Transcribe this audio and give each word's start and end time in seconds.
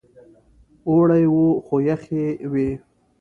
اوړی 0.89 1.23
و 1.33 1.37
خو 1.65 1.75
یخې 1.89 2.23
وې. 2.51 2.69